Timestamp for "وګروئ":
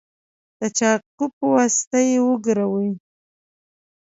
2.27-2.89